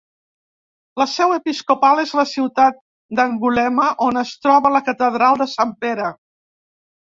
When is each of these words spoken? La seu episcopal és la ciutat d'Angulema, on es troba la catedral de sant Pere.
La 1.01 1.05
seu 1.11 1.33
episcopal 1.35 2.01
és 2.05 2.13
la 2.21 2.25
ciutat 2.31 2.81
d'Angulema, 3.21 3.87
on 4.09 4.19
es 4.25 4.33
troba 4.47 4.75
la 4.79 4.83
catedral 4.91 5.41
de 5.45 5.51
sant 5.55 5.79
Pere. 5.87 6.11